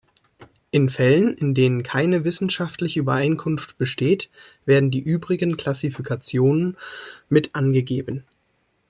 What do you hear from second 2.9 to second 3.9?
Übereinkunft